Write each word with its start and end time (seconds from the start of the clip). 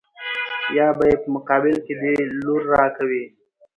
يا 0.77 0.87
به 0.97 1.03
يې 1.11 1.15
په 1.21 1.27
مقابل 1.35 1.75
کې 1.85 1.93
دې 2.01 2.11
لور 2.43 2.61
را 2.75 2.85
کوې. 2.97 3.23